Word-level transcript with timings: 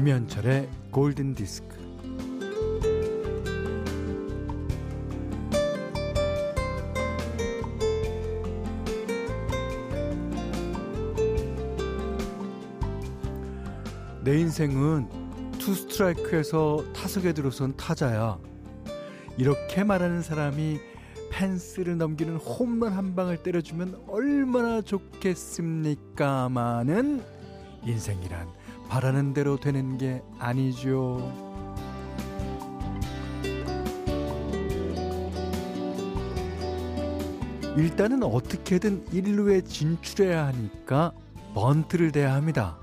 김현철의 0.00 0.68
골든 0.90 1.34
디스크. 1.34 1.76
내 14.24 14.40
인생은 14.40 15.06
투 15.58 15.74
스트라이크에서 15.74 16.82
타석에 16.94 17.34
들어선 17.34 17.76
타자야. 17.76 18.38
이렇게 19.36 19.84
말하는 19.84 20.22
사람이 20.22 20.80
펜스를 21.30 21.98
넘기는 21.98 22.36
홈런 22.36 22.94
한 22.94 23.14
방을 23.14 23.42
때려주면 23.42 24.02
얼마나 24.08 24.80
좋겠습니까마는 24.80 27.22
인생이란 27.84 28.59
바라는 28.90 29.32
대로 29.34 29.56
되는 29.56 29.96
게 29.96 30.20
아니죠. 30.40 31.32
일단은 37.76 38.24
어떻게든 38.24 39.06
1루에 39.06 39.64
진출해야 39.64 40.48
하니까 40.48 41.12
번트를 41.54 42.10
대야 42.10 42.34
합니다. 42.34 42.78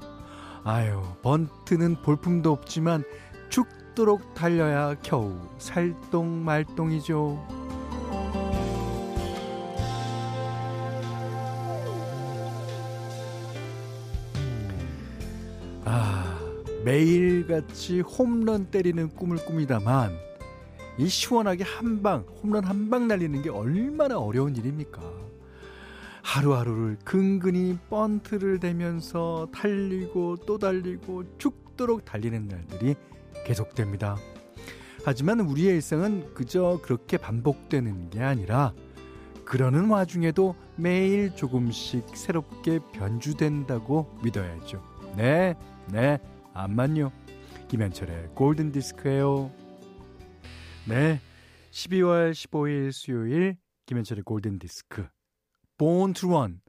아유, 0.64 1.04
번트는 1.24 2.02
볼품도 2.02 2.54
없지만 2.54 3.04
죽도록 3.50 4.34
달려야 4.34 4.96
겨우 5.02 5.38
살똥말똥이죠. 5.58 7.57
매일같이 16.88 18.00
홈런 18.00 18.72
때리는 18.72 19.10
꿈을 19.10 19.44
꿉니다만 19.44 20.18
이 20.98 21.10
시원하게 21.10 21.66
한 21.66 22.02
방, 22.02 22.22
홈런 22.42 22.64
한 22.64 22.90
방 22.90 23.10
날리는 23.10 23.42
게 23.42 23.50
얼마나 23.50 24.18
어려운 24.18 24.56
일입니까? 24.56 25.02
하루하루를 26.24 26.98
근근히 27.04 27.78
번트를 27.90 28.62
대면서 28.62 29.50
달리고 29.54 30.38
또 30.46 30.58
달리고 30.58 31.38
죽도록 31.38 32.06
달리는 32.06 32.48
날들이 32.48 32.96
계속됩니다. 33.46 34.16
하지만 35.04 35.42
우리의 35.42 35.76
일상은 35.76 36.34
그저 36.34 36.80
그렇게 36.82 37.18
반복되는 37.18 38.12
게 38.12 38.22
아니라 38.22 38.74
그러는 39.44 39.90
와중에도 39.90 40.56
매일 40.78 41.36
조금씩 41.36 42.16
새롭게 42.16 42.80
변주된다고 42.94 44.18
믿어야죠. 44.24 44.82
네, 45.18 45.56
네, 45.92 46.20
암만요. 46.58 47.12
김현철의 47.68 48.30
골든 48.34 48.72
디스크예요. 48.72 49.52
네, 50.88 51.22
12월 51.70 52.32
15일 52.32 52.92
수요일 52.92 53.58
김현철의 53.86 54.24
골든 54.24 54.58
디스크 54.58 55.08
Born 55.78 56.14
to 56.14 56.30
Run 56.30 56.62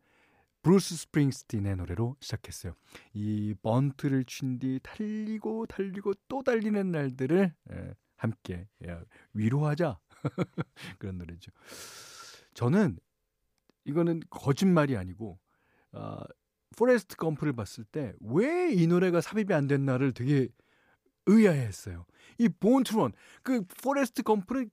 브루스 0.61 0.95
스프링스틴의 0.95 1.77
노래로 1.77 2.17
시작했어요. 2.21 2.75
이 3.15 3.55
번트를 3.63 4.25
친 4.27 4.59
뒤 4.59 4.79
달리고 4.83 5.65
달리고 5.67 6.13
또 6.29 6.43
달리는 6.43 6.91
날들을 6.91 7.55
예, 7.73 7.95
함께 8.17 8.69
예, 8.85 8.99
위로하자 9.33 9.99
그런 10.99 11.17
노래죠. 11.17 11.51
저는 12.53 12.99
이거는 13.87 14.21
거짓말이 14.29 14.99
아니고 14.99 15.39
어, 15.93 16.21
포레스트 16.79 17.17
검프를 17.17 17.53
봤을 17.55 17.85
때 17.85 18.13
왜 18.21 18.71
이 18.73 18.87
노래가 18.87 19.21
삽입이 19.21 19.53
안 19.55 19.67
됐나를 19.67 20.13
되게 20.13 20.49
의아해했어요. 21.27 22.07
이 22.39 22.49
Born 22.49 22.77
to 22.77 22.91
Run 22.91 23.13
그 23.43 23.63
포레스트 23.83 24.23
검프는 24.23 24.71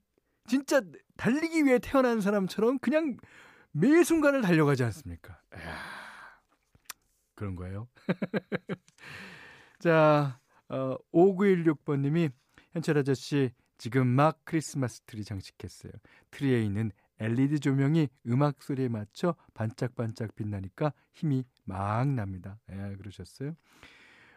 진짜 0.47 0.81
달리기 1.17 1.65
위해 1.65 1.79
태어난 1.79 2.21
사람처럼 2.21 2.77
그냥 2.79 3.17
매 3.71 4.03
순간을 4.03 4.41
달려가지 4.41 4.83
않습니까? 4.83 5.41
이야, 5.55 5.77
그런 7.33 7.55
거예요. 7.55 7.87
자, 9.79 10.39
어, 10.69 10.97
5916번님이 11.13 12.31
현철 12.71 12.97
아저씨 12.99 13.51
지금 13.77 14.07
막 14.07 14.39
크리스마스 14.45 15.01
트리 15.01 15.23
장식했어요. 15.23 15.91
트리에 16.31 16.61
있는 16.63 16.91
LED 17.19 17.59
조명이 17.59 18.09
음악 18.27 18.61
소리에 18.61 18.87
맞춰 18.89 19.35
반짝반짝 19.53 20.35
빛나니까 20.35 20.93
힘이 21.13 21.45
막 21.63 22.07
납니다. 22.07 22.59
예, 22.71 22.95
그러셨어요. 22.97 23.55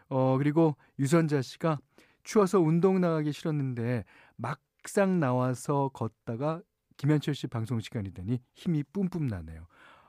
어, 0.09 0.37
그리고 0.37 0.75
유선자 0.97 1.41
씨가 1.41 1.79
추워서 2.23 2.59
운동 2.59 3.01
나가기 3.01 3.31
싫었는데 3.31 4.05
막상 4.35 5.19
나와서 5.19 5.89
걷다가 5.93 6.61
김현철 6.97 7.33
씨 7.33 7.47
방송 7.47 7.79
시간이 7.79 8.13
되니 8.13 8.41
힘이 8.53 8.83
뿜뿜 8.83 9.27
나네요. 9.27 9.67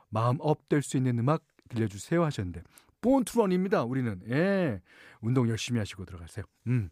마음 0.09 0.37
업될 0.39 0.81
수 0.81 0.97
있는 0.97 1.19
음악 1.19 1.43
들려주세요 1.69 2.23
하셨는데 2.23 2.63
본투런입니다. 3.01 3.83
우리는 3.83 4.21
예 4.29 4.81
운동 5.21 5.49
열심히 5.49 5.79
하시고 5.79 6.05
들어가세요. 6.05 6.45
음. 6.67 6.89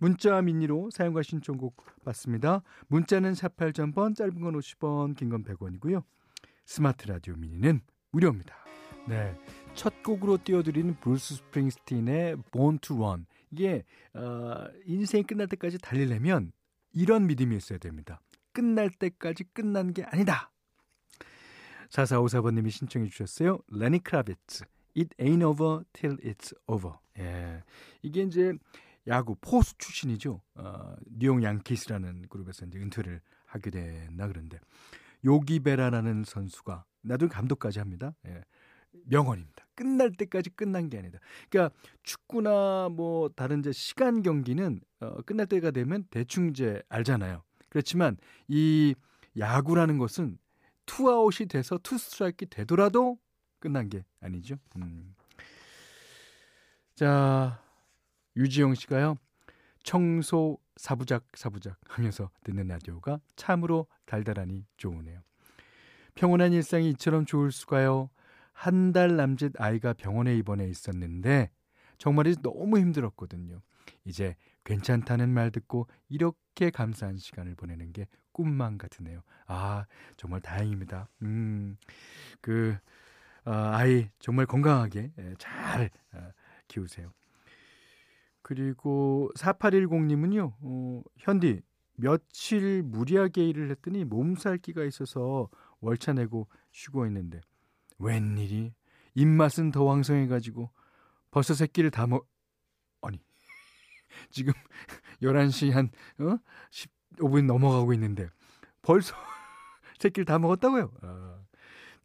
문자 0.00 0.40
미니로 0.40 0.88
사용과 0.90 1.22
신청곡 1.22 1.76
받습니다. 2.04 2.62
문자는 2.88 3.32
48,000번, 3.34 4.16
짧은 4.16 4.40
건 4.40 4.54
50원, 4.58 5.14
긴 5.14 5.28
건 5.28 5.44
100원이고요. 5.44 6.02
스마트 6.64 7.06
라디오 7.06 7.34
미니는 7.36 7.82
무료입니다. 8.10 8.54
네. 9.06 9.36
첫 9.74 10.02
곡으로 10.02 10.38
띄워드리는 10.42 10.98
브루스 11.00 11.34
스프링스틴의 11.36 12.36
Born 12.50 12.78
to 12.78 12.96
Run. 12.96 13.26
이게, 13.50 13.84
어, 14.14 14.64
인생이 14.86 15.22
끝날 15.24 15.46
때까지 15.48 15.78
달리려면 15.78 16.52
이런 16.92 17.26
믿음이 17.26 17.54
있어야 17.56 17.78
됩니다. 17.78 18.22
끝날 18.52 18.88
때까지 18.88 19.44
끝난 19.52 19.92
게 19.92 20.02
아니다. 20.04 20.50
4454번님이 21.90 22.70
신청해 22.70 23.08
주셨어요. 23.08 23.58
레니 23.68 24.02
크라비츠. 24.02 24.64
It 24.96 25.14
ain't 25.18 25.44
over 25.46 25.84
till 25.92 26.16
it's 26.18 26.56
over. 26.66 26.96
예. 27.18 27.62
이게 28.02 28.22
이제 28.22 28.54
야구 29.06 29.36
포수 29.40 29.76
출신이죠. 29.78 30.40
어, 30.54 30.94
뉴욕 31.06 31.42
양키스라는 31.42 32.28
그룹에서 32.28 32.66
이제 32.66 32.78
은퇴를 32.78 33.20
하게 33.46 33.70
됐나 33.70 34.28
그런데 34.28 34.58
요기베라라는 35.24 36.24
선수가 36.24 36.84
나도 37.02 37.28
감독까지 37.28 37.78
합니다. 37.78 38.14
예. 38.26 38.42
명언입니다. 39.06 39.66
끝날 39.74 40.10
때까지 40.12 40.50
끝난 40.50 40.88
게 40.88 40.98
아니다. 40.98 41.18
그러니까 41.48 41.74
축구나 42.02 42.88
뭐 42.90 43.28
다른 43.30 43.60
이제 43.60 43.72
시간 43.72 44.22
경기는 44.22 44.80
어, 45.00 45.22
끝날 45.22 45.46
때가 45.46 45.70
되면 45.70 46.04
대충 46.10 46.50
이제 46.50 46.82
알잖아요. 46.88 47.42
그렇지만 47.68 48.16
이 48.48 48.94
야구라는 49.38 49.98
것은 49.98 50.38
투아웃이 50.86 51.46
돼서 51.48 51.78
투 51.82 51.98
스트라이크 51.98 52.46
되더라도 52.46 53.18
끝난 53.60 53.88
게 53.88 54.04
아니죠. 54.20 54.56
음. 54.76 55.14
자, 56.96 57.62
유지영 58.36 58.74
씨가요. 58.74 59.16
청소 59.82 60.58
사부작 60.76 61.26
사부작 61.34 61.78
하면서 61.88 62.30
듣는 62.44 62.68
라디오가 62.68 63.20
참으로 63.36 63.86
달달하니 64.06 64.66
좋으네요. 64.76 65.20
평온한 66.14 66.52
일상이 66.52 66.90
이처럼 66.90 67.24
좋을 67.24 67.52
수가요. 67.52 68.10
한 68.52 68.92
달 68.92 69.16
남짓 69.16 69.52
아이가 69.58 69.94
병원에 69.94 70.36
입원해 70.36 70.68
있었는데 70.68 71.50
정말이 71.98 72.36
너무 72.42 72.78
힘들었거든요. 72.78 73.62
이제 74.04 74.34
괜찮다는 74.64 75.30
말 75.30 75.50
듣고 75.50 75.86
이렇게 76.08 76.70
감사한 76.70 77.16
시간을 77.16 77.54
보내는 77.54 77.92
게 77.92 78.06
꿈만 78.32 78.76
같으네요. 78.76 79.22
아, 79.46 79.86
정말 80.16 80.40
다행입니다. 80.40 81.08
음, 81.22 81.76
그, 82.40 82.76
아, 83.44 83.76
아이 83.76 84.10
정말 84.18 84.46
건강하게 84.46 85.12
예, 85.18 85.34
잘 85.38 85.90
아, 86.12 86.32
키우세요. 86.68 87.12
그리고 88.42 89.30
4810님은요, 89.36 90.54
어, 90.60 91.02
현디, 91.18 91.62
며칠 91.96 92.82
무리하게 92.82 93.46
일을 93.48 93.70
했더니 93.70 94.04
몸살기가 94.04 94.84
있어서 94.84 95.48
월차 95.80 96.12
내고 96.14 96.48
쉬고 96.72 97.06
있는데, 97.06 97.40
웬일이? 97.98 98.72
입맛은 99.14 99.70
더 99.72 99.84
왕성해가지고, 99.84 100.70
벌써 101.30 101.54
새끼를 101.54 101.90
다 101.90 102.06
먹, 102.06 102.26
아니, 103.02 103.20
지금 104.30 104.52
11시 105.22 105.72
한, 105.72 105.90
어? 106.20 106.38
15분 107.16 107.44
넘어가고 107.46 107.92
있는데, 107.94 108.28
벌써 108.82 109.14
새끼를 109.98 110.24
다 110.24 110.38
먹었다고요? 110.38 110.92
어, 111.02 111.44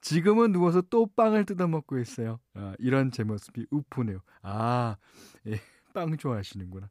지금은 0.01 0.51
누워서 0.51 0.81
또 0.81 1.07
빵을 1.07 1.45
뜯어 1.45 1.67
먹고 1.67 1.97
있어요. 1.99 2.39
어, 2.53 2.73
이런 2.77 3.09
제 3.11 3.23
모습이 3.23 3.65
우프네요. 3.71 4.19
아, 4.41 4.97
예. 5.47 5.59
빵 5.95 6.15
좋아하시는구나. 6.17 6.89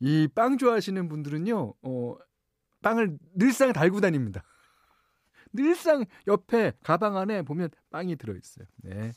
이 0.00 0.28
빵 0.34 0.56
좋아하시는 0.56 1.08
분들은요, 1.08 1.74
어, 1.82 2.16
빵을 2.82 3.18
늘상 3.34 3.72
달고 3.72 4.00
다닙니다. 4.00 4.42
늘상 5.52 6.04
옆에 6.26 6.72
가방 6.82 7.16
안에 7.16 7.42
보면 7.42 7.68
빵이 7.90 8.16
들어있어요. 8.16 8.66
네. 8.82 9.12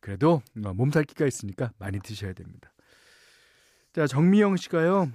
그래도 0.00 0.42
어, 0.64 0.72
몸살기가 0.74 1.26
있으니까 1.26 1.72
많이 1.78 2.00
드셔야 2.00 2.32
됩니다. 2.32 2.72
자, 3.92 4.06
정미영 4.06 4.56
씨가요. 4.56 5.10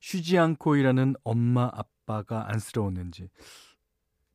쉬지 0.00 0.38
않고 0.38 0.76
일하는 0.76 1.14
엄마 1.24 1.70
아빠가 1.72 2.50
안쓰러웠는지 2.52 3.28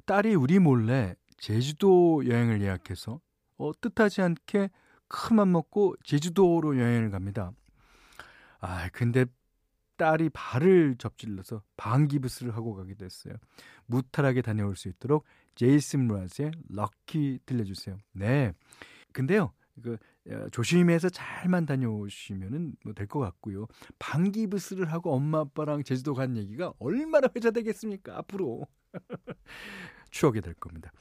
딸이 0.05 0.35
우리 0.35 0.59
몰래 0.59 1.15
제주도 1.37 2.23
여행을 2.27 2.61
예약해서 2.61 3.21
어, 3.57 3.71
뜻하지 3.79 4.21
않게 4.21 4.69
큰맘 5.11 5.51
먹고 5.51 5.95
제주도로 6.03 6.77
여행을 6.79 7.11
갑니다. 7.11 7.51
아, 8.59 8.87
근데 8.93 9.25
딸이 9.97 10.29
발을 10.33 10.95
접질러서 10.97 11.61
방기부스를 11.77 12.55
하고 12.55 12.73
가기도 12.75 13.05
했어요. 13.05 13.33
무탈하게 13.87 14.41
다녀올 14.41 14.75
수 14.75 14.87
있도록 14.87 15.25
제이슨 15.55 16.07
브라스의 16.07 16.51
럭키 16.69 17.39
들려주세요. 17.45 17.97
네. 18.13 18.53
근데요, 19.13 19.51
그 19.83 19.97
조심해서 20.51 21.09
잘만 21.09 21.65
다녀오시면은 21.65 22.75
뭐 22.85 22.93
될 22.93 23.07
것 23.07 23.19
같고요. 23.19 23.67
방기부스를 23.99 24.91
하고 24.91 25.13
엄마 25.13 25.39
아빠랑 25.41 25.83
제주도 25.83 26.13
간 26.13 26.37
얘기가 26.37 26.73
얼마나 26.79 27.27
회자되겠습니까? 27.35 28.17
앞으로 28.19 28.65
추억이 30.11 30.41
될 30.41 30.53
겁니다. 30.55 30.91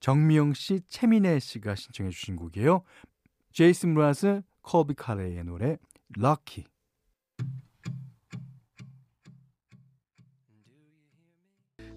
정미영 0.00 0.54
씨, 0.54 0.80
최민혜 0.88 1.38
씨가 1.38 1.76
신청해 1.76 2.10
주신 2.10 2.34
곡이에요. 2.36 2.82
제이슨 3.52 3.94
브라스, 3.94 4.42
커비 4.62 4.94
카레의 4.94 5.44
노래 5.44 5.76
럭키. 6.16 6.64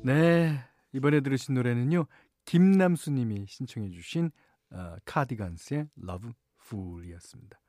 네, 0.03 0.59
이번에 0.93 1.21
들으신 1.21 1.55
노래는요. 1.55 2.05
김남수 2.45 3.11
님이 3.11 3.45
신청해 3.47 3.89
주신 3.89 4.31
어, 4.69 4.95
카디건스의 5.05 5.87
Love 6.03 6.31
Fool이었습니다. 6.65 7.59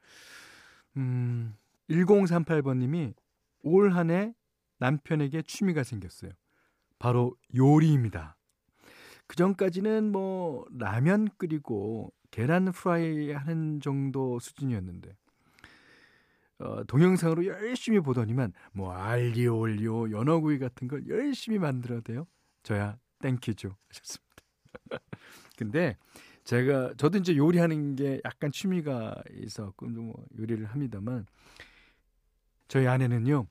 음, 0.99 1.55
1038번 1.89 2.79
님이 2.79 3.15
올 3.63 3.91
한 3.93 4.11
해 4.11 4.35
남편에게 4.79 5.43
취미가 5.43 5.83
생겼어요. 5.83 6.33
바로 6.99 7.35
요리입니다. 7.55 8.37
그 9.27 9.37
전까지는 9.37 10.13
뭐 10.13 10.67
라면 10.79 11.29
끓이고 11.39 12.13
계란 12.31 12.73
프라이 12.73 13.33
하는 13.33 13.81
정도 13.81 14.39
수준이었는데 14.39 15.17
어, 16.59 16.85
동영상으로 16.85 17.47
열심히 17.47 18.01
보더니만 18.01 18.53
뭐 18.73 18.93
알리오 18.93 19.59
올리오 19.59 20.11
연어구이 20.11 20.59
같은 20.59 20.89
걸 20.89 21.07
열심히 21.09 21.59
만들어대요. 21.59 22.27
저야 22.63 22.99
thank 23.21 23.46
you죠 23.46 23.77
하셨습니다. 23.89 24.43
근데 25.57 25.97
제가 26.45 26.95
저도 26.97 27.19
이제 27.19 27.37
요리하는 27.37 27.97
게 27.97 28.21
약간 28.25 28.51
취미가 28.53 29.23
있어갖고 29.33 29.87
뭐 29.87 30.25
요리를 30.39 30.65
합니다만 30.67 31.27
저희 32.69 32.87
아내는요 32.87 33.47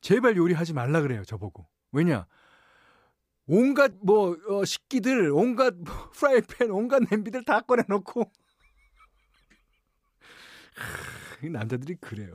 제발 0.00 0.36
요리하지 0.36 0.72
말라 0.72 1.02
그래요 1.02 1.24
저보고 1.24 1.66
왜냐 1.92 2.26
온갖 3.48 3.92
뭐 4.02 4.36
어, 4.48 4.64
식기들 4.64 5.30
온갖 5.32 5.74
뭐, 5.74 6.10
프라이팬 6.12 6.70
온갖 6.70 7.02
냄비들 7.10 7.44
다 7.44 7.60
꺼내놓고 7.60 8.30
남자들이 11.50 11.96
그래요. 11.96 12.34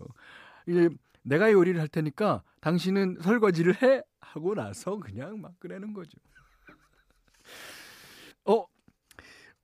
이제 0.67 0.89
내가 1.21 1.51
요리를 1.51 1.79
할 1.79 1.87
테니까 1.87 2.43
당신은 2.61 3.19
설거지를 3.21 3.81
해 3.83 4.01
하고 4.19 4.55
나서 4.55 4.97
그냥 4.97 5.39
막 5.39 5.59
끄내는 5.59 5.93
거죠. 5.93 6.17
어 8.45 8.65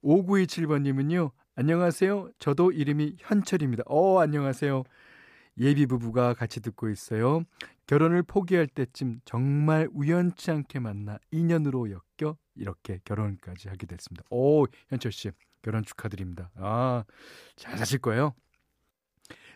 5927번님은요. 0.03 1.31
안녕하세요. 1.55 2.29
저도 2.39 2.71
이름이 2.71 3.17
현철입니다. 3.19 3.83
어 3.87 4.19
안녕하세요. 4.19 4.83
예비 5.59 5.85
부부가 5.85 6.33
같이 6.33 6.61
듣고 6.61 6.89
있어요. 6.89 7.44
결혼을 7.88 8.23
포기할 8.23 8.67
때쯤 8.67 9.21
정말 9.25 9.89
우연치 9.94 10.51
않게 10.51 10.79
만나 10.79 11.17
인연으로 11.31 11.89
엮여 11.91 12.38
이렇게 12.56 13.00
결혼까지 13.03 13.69
하게 13.69 13.88
됐습니다. 13.88 14.23
오 14.29 14.65
현철 14.89 15.11
씨 15.11 15.31
결혼 15.61 15.83
축하드립니다. 15.83 16.51
아 16.56 17.03
잘 17.56 17.77
사실 17.77 18.00
거예요. 18.00 18.33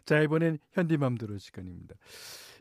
자, 0.06 0.20
이번엔 0.20 0.58
현디맘대로 0.74 1.38
시간입니다. 1.38 1.96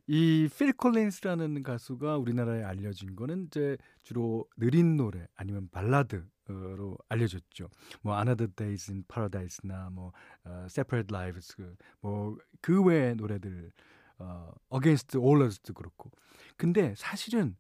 이필 0.07 0.73
콜린스라는 0.73 1.63
가수가 1.63 2.19
우리나라에 2.19 2.65
알려진 2.65 3.15
거는 3.15 3.47
이제 3.47 3.77
주로 4.03 4.47
느린 4.57 4.97
노래 4.97 5.27
아니면 5.37 5.69
발라드로 5.71 6.99
알려졌죠. 7.09 7.69
뭐 8.03 8.17
Another 8.17 8.53
Days 8.55 8.91
in 8.91 9.05
Paradise나 9.07 9.91
뭐 9.91 10.13
어, 10.45 10.67
Separate 10.69 11.15
Lives 11.15 11.55
뭐 12.01 12.37
그 12.61 12.83
외의 12.83 13.15
노래들 13.17 13.73
어, 14.19 14.53
Against 14.75 15.19
All 15.19 15.41
Others도 15.41 15.75
그렇고. 15.75 16.11
근데 16.57 16.95
사실은 16.97 17.57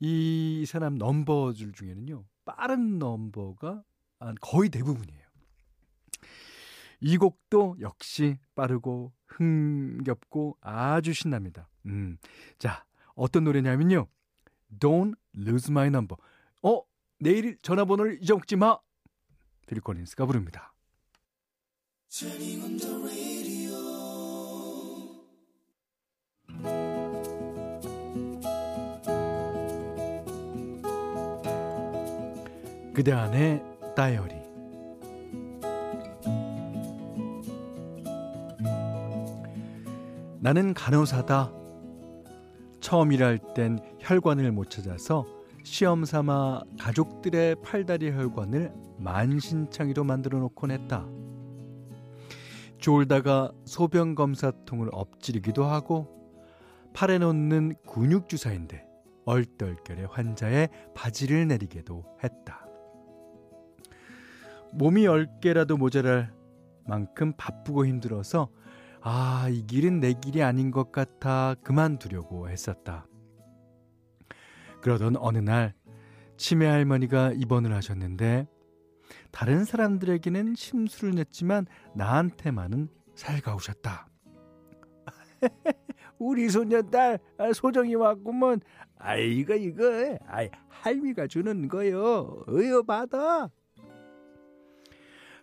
이 0.00 0.64
사람 0.66 0.96
넘버줄 0.96 1.72
중에는요. 1.72 2.24
빠른 2.44 2.98
넘버가 2.98 3.84
거의 4.40 4.68
대부분이에요. 4.70 5.17
이 7.00 7.16
곡도 7.16 7.76
역시 7.80 8.38
빠르고 8.54 9.12
흥겹고 9.26 10.56
아주 10.60 11.12
신납니다. 11.12 11.68
음. 11.86 12.18
자, 12.58 12.84
어떤 13.14 13.44
노래냐면요. 13.44 14.06
Don't 14.78 15.14
lose 15.36 15.70
my 15.70 15.88
number. 15.88 16.16
어, 16.62 16.82
내일 17.18 17.56
전화번호를 17.62 18.22
잊어먹지 18.22 18.56
마. 18.56 18.78
빌 19.66 19.80
콜린스가 19.80 20.26
부릅니다. 20.26 20.72
그대 32.94 33.12
안의 33.12 33.62
다이어리 33.94 34.47
나는 40.40 40.72
간호사다. 40.72 41.52
처음 42.80 43.10
일할 43.12 43.40
땐 43.54 43.80
혈관을 43.98 44.52
못 44.52 44.70
찾아서 44.70 45.26
시험 45.64 46.04
삼아 46.04 46.62
가족들의 46.78 47.56
팔다리 47.62 48.12
혈관을 48.12 48.72
만신창이로 48.98 50.04
만들어 50.04 50.38
놓곤 50.38 50.70
했다. 50.70 51.06
졸다가 52.78 53.50
소변 53.64 54.14
검사통을 54.14 54.90
엎지르기도 54.92 55.64
하고 55.64 56.06
팔에 56.94 57.18
놓는 57.18 57.74
근육 57.84 58.28
주사인데 58.28 58.86
얼떨결에 59.24 60.04
환자의 60.04 60.68
바지를 60.94 61.48
내리게도 61.48 62.04
했다. 62.22 62.64
몸이 64.72 65.02
10개라도 65.02 65.76
모자랄 65.76 66.32
만큼 66.86 67.32
바쁘고 67.36 67.86
힘들어서 67.86 68.48
아, 69.00 69.48
이 69.50 69.66
길은 69.66 70.00
내 70.00 70.12
길이 70.12 70.42
아닌 70.42 70.70
것 70.70 70.90
같아 70.92 71.54
그만두려고 71.62 72.48
했었다. 72.48 73.06
그러던 74.80 75.16
어느 75.16 75.38
날 75.38 75.74
치매 76.36 76.66
할머니가 76.66 77.32
입원을 77.32 77.74
하셨는데 77.74 78.46
다른 79.30 79.64
사람들에게는 79.64 80.54
심술을 80.54 81.14
냈지만 81.14 81.66
나한테만은 81.94 82.88
살가우셨다. 83.14 84.08
우리 86.18 86.48
소녀딸 86.48 87.18
아, 87.38 87.52
소정이 87.52 87.94
왔구먼. 87.94 88.60
아 88.98 89.16
이거 89.16 89.54
이거 89.54 90.18
아 90.26 90.48
할미가 90.68 91.28
주는 91.28 91.68
거요. 91.68 92.44
어여 92.48 92.82
받아. 92.82 93.48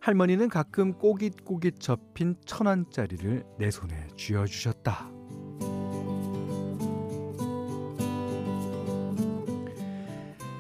할머니는 0.06 0.50
가끔 0.50 0.94
꼬깃꼬깃 0.94 1.80
접힌 1.80 2.36
천 2.46 2.68
원짜리를 2.68 3.44
내 3.58 3.72
손에 3.72 4.06
쥐어주셨다. 4.16 5.10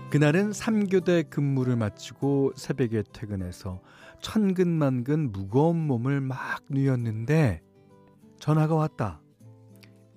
그날은 0.10 0.50
3교대 0.50 1.30
근무를 1.30 1.76
마치고 1.76 2.54
새벽에 2.56 3.04
퇴근해서 3.14 3.82
천근만근 4.20 5.32
무거운 5.32 5.78
몸을 5.78 6.22
막 6.22 6.64
누였는데 6.72 7.62
전화가 8.40 8.74
왔다. 8.74 9.22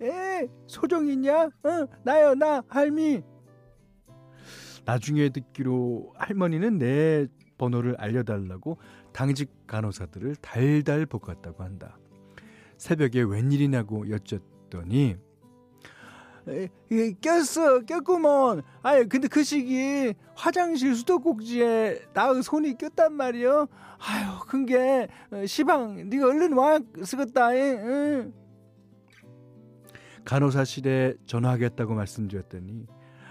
에 0.00 0.48
소정이냐? 0.66 1.42
어 1.44 1.86
나요 2.02 2.34
나 2.34 2.62
할미. 2.66 3.22
나중에 4.86 5.28
듣기로 5.28 6.14
할머니는 6.16 6.78
내 6.78 7.26
번호를 7.58 7.96
알려달라고 7.98 8.78
당직 9.12 9.50
간호사들을 9.66 10.36
달달 10.36 11.06
볶았다고 11.06 11.62
한다. 11.62 11.98
새벽에 12.78 13.22
웬일이냐고 13.22 14.08
여쭸더니 14.08 15.16
에, 16.48 17.12
꼈어 17.20 17.80
꼈구먼 17.80 18.62
아이 18.82 19.04
근데 19.04 19.28
그 19.28 19.42
시기 19.42 20.14
화장실 20.34 20.94
수도꼭지에 20.94 22.06
나의 22.14 22.42
손이 22.42 22.78
꼈단 22.78 23.12
말이여 23.12 23.68
아유 23.98 24.38
근게 24.46 25.08
어, 25.30 25.44
시방 25.44 26.08
네가 26.08 26.26
얼른 26.26 26.52
와 26.54 26.78
쓰겠다 27.04 27.50
응. 27.50 28.32
간호사실에 30.24 31.14
전화하겠다고 31.26 31.94
말씀드렸더니 31.94 32.86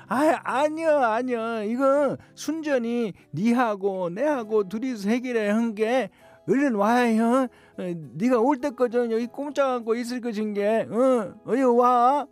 아 0.08 0.40
아니요 0.44 0.98
아니요 0.98 1.64
이건 1.64 2.18
순전히 2.36 3.14
니하고 3.34 4.10
내하고 4.10 4.68
둘이서 4.68 5.10
해결해 5.10 5.50
한 5.50 5.76
게 5.76 6.10
얼른 6.50 6.76
와요 6.76 7.48
어, 7.78 7.84
네가 8.14 8.40
올 8.40 8.60
때까지 8.62 8.98
여기 8.98 9.28
꼼짝 9.28 9.70
않고 9.70 9.96
있을 9.96 10.22
것인 10.22 10.54
게 10.54 10.88
어, 10.90 11.36
어여 11.48 11.74
와 11.74 12.28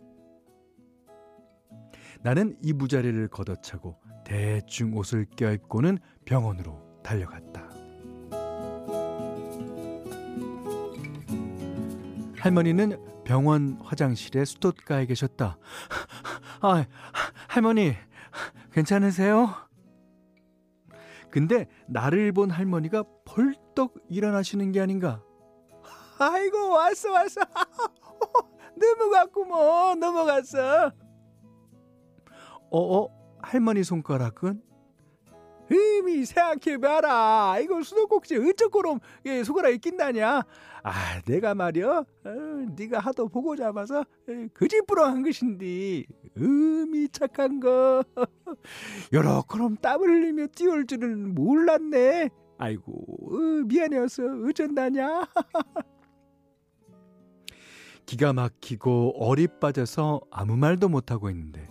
나는 2.22 2.56
이부자리를 2.62 3.28
걷어차고 3.28 3.96
대충 4.24 4.96
옷을 4.96 5.26
껴입고는 5.36 5.98
병원으로 6.24 6.82
달려갔다. 7.04 7.68
할머니는 12.36 13.22
병원 13.24 13.78
화장실에 13.82 14.44
수도가에 14.44 15.06
계셨다. 15.06 15.58
아, 16.62 16.84
할머니, 17.56 17.94
괜찮으세요? 18.70 19.48
근데 21.30 21.66
나를 21.88 22.30
본 22.32 22.50
할머니가 22.50 23.02
벌떡 23.24 23.94
일어나시는 24.10 24.72
게 24.72 24.80
아닌가. 24.82 25.22
아이고, 26.18 26.68
왔어, 26.68 27.12
왔어. 27.12 27.40
넘어갔구먼, 28.76 30.00
넘어갔어. 30.00 30.92
어어 32.70 33.08
할머니 33.40 33.84
손가락은 33.84 34.60
흠이 35.68 36.24
생각해봐라. 36.24 37.58
이거 37.60 37.82
수도꼭지 37.82 38.36
어쩌고럼 38.36 39.00
예, 39.26 39.42
손가락에 39.42 39.78
낀다냐? 39.78 40.42
아 40.82 41.20
내가 41.26 41.54
말이여 41.54 42.04
어, 42.24 42.30
네가 42.76 43.00
하도 43.00 43.28
보고 43.28 43.56
잡아서 43.56 44.04
거짓부렁한 44.54 45.22
것인디. 45.24 46.06
음이 46.36 47.08
착한 47.08 47.60
거. 47.60 48.04
그럼 49.48 49.76
땀을 49.76 50.08
흘리며 50.08 50.46
뛰어올 50.48 50.86
줄은 50.86 51.34
몰랐네. 51.34 52.30
아이고 52.58 52.92
어, 52.92 53.64
미안해서 53.66 54.22
어쩐다냐? 54.48 55.26
기가 58.06 58.32
막히고 58.32 59.14
어리 59.18 59.48
빠져서 59.48 60.20
아무 60.30 60.56
말도 60.56 60.88
못하고 60.88 61.28
있는데 61.30 61.68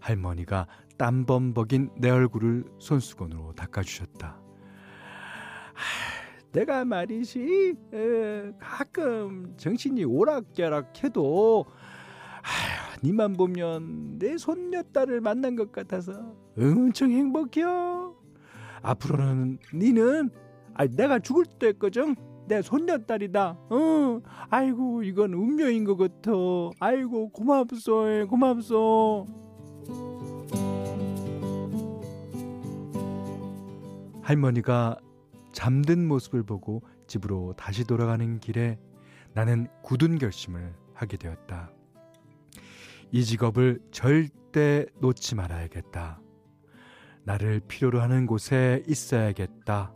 할머니가 0.00 0.66
땀범벅인 1.02 1.90
내 1.96 2.10
얼굴을 2.10 2.64
손수건으로 2.78 3.54
닦아주셨다. 3.56 4.40
하, 5.74 6.52
내가 6.52 6.84
말이지 6.84 7.74
에, 7.92 8.52
가끔 8.60 9.52
정신이 9.56 10.04
오락가락해도 10.04 11.64
니만 13.02 13.32
보면 13.32 14.20
내 14.20 14.38
손녀딸을 14.38 15.20
만난 15.20 15.56
것 15.56 15.72
같아서 15.72 16.36
엄청 16.56 17.10
행복해요. 17.10 18.14
앞으로는 18.82 19.58
니는 19.74 20.30
아, 20.74 20.86
내가 20.86 21.18
죽을 21.18 21.46
때거든 21.58 22.14
내 22.46 22.62
손녀딸이다. 22.62 23.58
어, 23.70 24.20
아이고 24.50 25.02
이건 25.02 25.34
운명인 25.34 25.82
것 25.82 25.96
같아. 25.96 26.30
아이고 26.78 27.30
고맙소, 27.30 28.28
고맙소. 28.28 29.51
할머니가 34.22 34.96
잠든 35.52 36.06
모습을 36.06 36.42
보고 36.42 36.82
집으로 37.06 37.54
다시 37.56 37.84
돌아가는 37.84 38.40
길에 38.40 38.78
나는 39.34 39.68
굳은 39.82 40.18
결심을 40.18 40.74
하게 40.94 41.16
되었다. 41.16 41.70
이 43.10 43.24
직업을 43.24 43.80
절대 43.90 44.86
놓지 45.00 45.34
말아야겠다. 45.34 46.20
나를 47.24 47.60
필요로 47.68 48.00
하는 48.00 48.26
곳에 48.26 48.82
있어야겠다. 48.86 49.94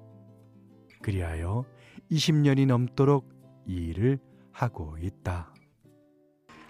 그리하여 1.03 1.65
20년이 2.11 2.67
넘도록 2.67 3.29
이 3.67 3.75
일을 3.89 4.19
하고 4.53 4.97
있다. 5.01 5.55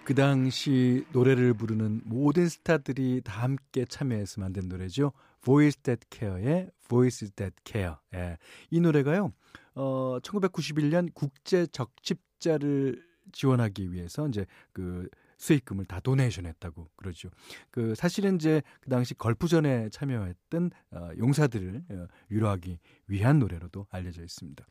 그 0.03 0.15
당시 0.15 1.05
노래를 1.11 1.53
부르는 1.53 2.01
모든 2.05 2.47
스타들이 2.47 3.21
다 3.23 3.43
함께 3.43 3.83
참여해서 3.85 4.39
만든 4.39 4.69
노래죠. 4.69 5.11
Voice 5.43 5.81
That 5.83 6.07
Care의 6.09 6.71
Voice 6.87 7.29
That 7.35 7.55
Care. 7.65 7.95
예. 8.13 8.37
이 8.69 8.79
노래가요. 8.79 9.33
어 9.75 10.19
1991년 10.21 11.13
국제 11.13 11.67
적집자를 11.67 13.03
지원하기 13.31 13.91
위해서 13.91 14.27
이제 14.27 14.45
그 14.71 15.07
수익금을 15.37 15.85
다 15.85 15.99
도네이션했다고 15.99 16.89
그러죠. 16.95 17.29
그 17.71 17.95
사실은 17.95 18.35
이제 18.35 18.61
그 18.81 18.89
당시 18.89 19.13
걸프전에 19.13 19.89
참여했던 19.89 20.71
어, 20.91 21.09
용사들을 21.17 21.83
어, 21.89 22.07
위로하기 22.29 22.79
위한 23.07 23.39
노래로도 23.39 23.87
알려져 23.91 24.23
있습니다. 24.23 24.65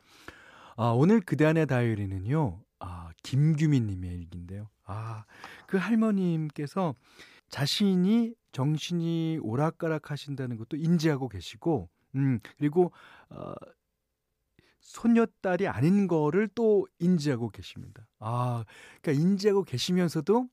아, 0.76 0.88
오늘 0.88 1.20
그대 1.20 1.44
안의 1.46 1.66
다이어리는요. 1.66 2.62
아, 2.80 3.10
김규민 3.22 3.86
님의 3.86 4.10
일기인데요. 4.10 4.68
아, 4.84 5.24
그 5.66 5.76
할머님께서 5.76 6.94
자신이 7.48 8.34
정신이 8.52 9.38
오락가락 9.42 10.10
하신다는 10.10 10.56
것도 10.56 10.76
인지하고 10.76 11.28
계시고, 11.28 11.88
음, 12.16 12.40
그리고, 12.58 12.92
어, 13.28 13.54
손녀딸이 14.80 15.68
아닌 15.68 16.06
거를 16.06 16.48
또 16.54 16.86
인지하고 16.98 17.50
계십니다. 17.50 18.06
아, 18.18 18.64
그러니까 19.02 19.22
인지하고 19.22 19.64
계시면서도 19.64 20.48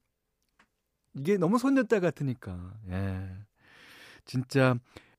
이게 1.15 1.37
너무 1.37 1.57
손녀딸 1.59 2.01
같으니까, 2.01 2.73
예. 2.89 3.29
진짜 4.25 4.75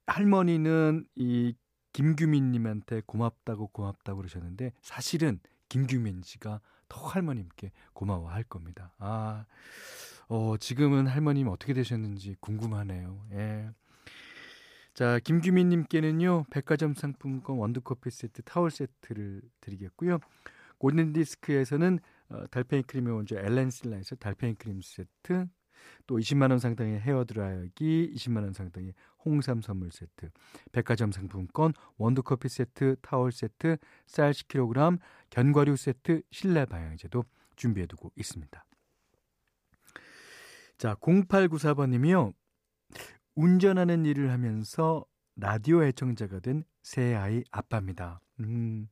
할머니는 0.06 1.06
이 1.14 1.54
김규민 1.92 2.50
님한테 2.50 3.02
고맙다고 3.06 3.68
고맙다고 3.68 4.18
그러셨는데 4.18 4.72
사실은 4.82 5.38
김규민 5.68 6.22
씨가 6.22 6.60
더 6.88 7.06
할머님께 7.06 7.70
고마워할 7.92 8.42
겁니다. 8.44 8.94
아, 8.98 9.46
어, 10.28 10.56
지금은 10.58 11.06
할머님 11.06 11.48
어떻게 11.48 11.72
되셨는지 11.72 12.36
궁금하네요. 12.40 13.26
예. 13.32 13.70
자, 14.94 15.18
김규민 15.18 15.70
님께는요, 15.70 16.44
백화점 16.50 16.94
상품권 16.94 17.58
원두커피 17.58 18.10
세트, 18.10 18.42
타월 18.42 18.70
세트를 18.70 19.42
드리겠고요. 19.60 20.20
골든 20.78 21.12
디스크에서는 21.12 21.98
어, 22.28 22.46
달팽이 22.46 22.84
크림의 22.84 23.12
원조 23.12 23.36
엘렌실라에서 23.36 24.14
달팽이 24.14 24.54
크림 24.54 24.80
세트, 24.80 25.48
또 26.06 26.18
20만 26.18 26.50
원 26.50 26.60
상당의 26.60 27.00
헤어 27.00 27.24
드라이기, 27.24 28.12
20만 28.14 28.44
원 28.44 28.52
상당의 28.52 28.94
홍삼 29.24 29.62
선물 29.62 29.90
세트, 29.90 30.30
백화점 30.70 31.10
상품권, 31.10 31.72
원두 31.98 32.22
커피 32.22 32.48
세트, 32.48 32.96
타월 33.02 33.32
세트, 33.32 33.78
쌀 34.06 34.30
10kg, 34.30 35.00
견과류 35.30 35.76
세트, 35.76 36.22
실내 36.30 36.66
방향제도 36.66 37.24
준비해 37.56 37.86
두고 37.88 38.12
있습니다. 38.16 38.64
자, 40.78 40.94
0894번 40.94 41.90
님이요. 41.90 42.32
운전하는 43.34 44.04
일을 44.04 44.30
하면서 44.30 45.04
라디오 45.36 45.82
애청자가 45.84 46.40
된 46.40 46.64
새 46.84 47.14
아이 47.14 47.42
아빠입니다. 47.50 48.20
음, 48.40 48.88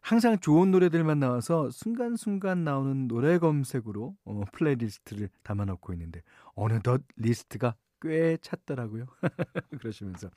항상 0.00 0.38
좋은 0.38 0.72
노래들만 0.72 1.20
나와서 1.20 1.70
순간순간 1.70 2.64
나오는 2.64 3.06
노래 3.06 3.38
검색으로 3.38 4.16
어, 4.24 4.42
playlist를 4.52 5.30
담아놓고 5.44 5.92
있는데 5.94 6.20
어느덧 6.54 7.02
리스트가 7.16 7.76
꽤 8.02 8.36
찼더라고요. 8.38 9.06
그러시면서 9.80 10.30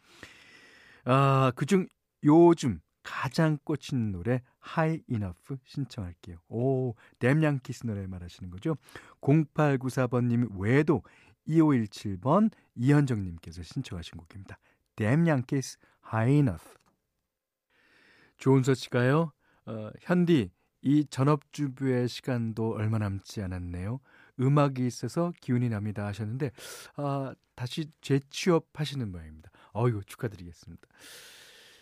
아 1.06 1.52
그중 1.56 1.88
요즘 2.24 2.80
가장 3.02 3.58
꽂히는 3.64 4.12
노래 4.12 4.42
High 4.78 5.04
Enough 5.10 5.56
신청할게요. 5.64 6.38
오, 6.50 6.94
Damn 7.20 7.45
Yankees 7.45 7.88
노래 7.88 8.06
말하시는 8.06 8.52
거죠? 8.52 8.78
0894번님 9.22 10.60
외에도 10.60 11.02
2517번 11.48 12.52
이현정님께서 12.76 13.64
신청하신 13.64 14.18
곡입니다. 14.18 14.58
Damn 14.96 15.26
Yankees 15.26 15.78
High 16.12 16.36
Enough. 16.36 16.76
조은서 18.38 18.74
씨가요. 18.74 19.32
어, 19.66 19.90
현디 20.02 20.52
이 20.82 21.06
전업주부의 21.10 22.08
시간도 22.08 22.74
얼마 22.76 22.98
남지 22.98 23.42
않았네요. 23.42 24.00
음악이 24.40 24.86
있어서 24.86 25.34
기운이 25.42 25.70
납니다 25.70 26.06
하셨는데 26.06 26.52
아, 26.96 27.34
다시 27.56 27.92
재취업하시는 28.02 29.12
모양입니다. 29.12 29.50
어이구 29.74 30.06
축하드리겠습니다. 30.06 30.88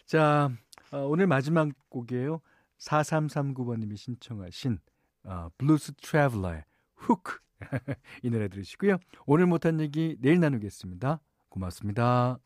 자 0.06 0.50
어, 0.92 1.00
오늘 1.00 1.28
마지막 1.28 1.70
곡이에요. 1.90 2.42
4339번님이 2.80 3.98
신청하신 3.98 4.80
어, 5.26 5.50
Blues 5.58 5.94
Traveler의 5.96 6.64
Hook 6.96 7.45
이 8.24 8.30
노래 8.30 8.48
들으시고요. 8.48 8.98
오늘 9.26 9.46
못한 9.46 9.80
얘기 9.80 10.16
내일 10.20 10.40
나누겠습니다. 10.40 11.22
고맙습니다. 11.50 12.45